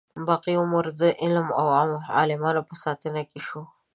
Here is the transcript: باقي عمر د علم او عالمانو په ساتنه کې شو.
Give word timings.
باقي 0.27 0.53
عمر 0.61 0.85
د 1.01 1.03
علم 1.21 1.47
او 1.59 1.65
عالمانو 2.17 2.61
په 2.69 2.75
ساتنه 2.83 3.21
کې 3.29 3.39
شو. 3.47 3.61